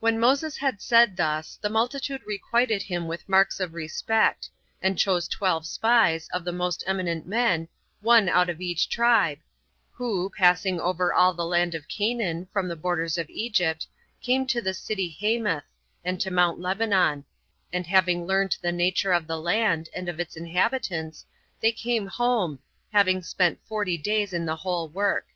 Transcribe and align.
When 0.00 0.18
Moses 0.18 0.56
had 0.56 0.80
said 0.80 1.18
thus, 1.18 1.58
the 1.60 1.68
multitude 1.68 2.22
requited 2.24 2.80
him 2.84 3.06
with 3.06 3.28
marks 3.28 3.60
of 3.60 3.74
respect; 3.74 4.48
and 4.80 4.98
chose 4.98 5.28
twelve 5.28 5.66
spies, 5.66 6.28
of 6.32 6.46
the 6.46 6.50
most 6.50 6.82
eminent 6.86 7.26
men, 7.26 7.68
one 8.00 8.26
out 8.30 8.48
of 8.48 8.62
each 8.62 8.88
tribe, 8.88 9.40
who, 9.92 10.30
passing 10.34 10.80
over 10.80 11.12
all 11.12 11.34
the 11.34 11.44
land 11.44 11.74
of 11.74 11.88
Canaan, 11.88 12.48
from 12.54 12.68
the 12.68 12.74
borders 12.74 13.18
of 13.18 13.28
Egypt, 13.28 13.86
came 14.22 14.46
to 14.46 14.62
the 14.62 14.72
city 14.72 15.10
Hamath, 15.20 15.64
and 16.02 16.18
to 16.22 16.30
Mount 16.30 16.58
Lebanon; 16.58 17.26
and 17.70 17.86
having 17.86 18.26
learned 18.26 18.56
the 18.62 18.72
nature 18.72 19.12
of 19.12 19.26
the 19.26 19.38
land, 19.38 19.90
and 19.94 20.08
of 20.08 20.18
its 20.18 20.36
inhabitants, 20.38 21.26
they 21.60 21.70
came 21.70 22.06
home, 22.06 22.60
having 22.94 23.22
spent 23.22 23.60
forty 23.66 23.98
days 23.98 24.32
in 24.32 24.46
the 24.46 24.56
whole 24.56 24.88
work. 24.88 25.26